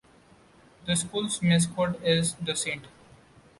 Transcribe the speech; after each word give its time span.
The 0.87 0.95
school's 0.95 1.43
mascot 1.43 2.03
is 2.03 2.33
the 2.41 2.55
saint. 2.55 2.85